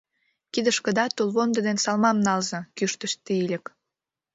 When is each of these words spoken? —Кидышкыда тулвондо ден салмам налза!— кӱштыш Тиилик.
—Кидышкыда 0.53 1.05
тулвондо 1.15 1.59
ден 1.67 1.77
салмам 1.83 2.17
налза!— 2.27 2.59
кӱштыш 2.77 3.13
Тиилик. 3.25 3.65